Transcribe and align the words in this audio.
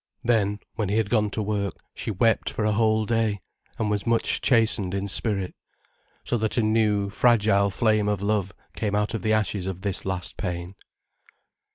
Then, 0.23 0.57
when 0.73 0.89
he 0.89 0.97
had 0.97 1.11
gone 1.11 1.29
to 1.29 1.43
work, 1.43 1.75
she 1.93 2.09
wept 2.09 2.49
for 2.49 2.65
a 2.65 2.71
whole 2.71 3.05
day, 3.05 3.39
and 3.77 3.91
was 3.91 4.07
much 4.07 4.41
chastened 4.41 4.95
in 4.95 5.07
spirit. 5.07 5.53
So 6.23 6.39
that 6.39 6.57
a 6.57 6.63
new, 6.63 7.11
fragile 7.11 7.69
flame 7.69 8.09
of 8.09 8.19
love 8.23 8.51
came 8.75 8.95
out 8.95 9.13
of 9.13 9.21
the 9.21 9.33
ashes 9.33 9.67
of 9.67 9.81
this 9.81 10.03
last 10.03 10.37
pain. 10.37 10.73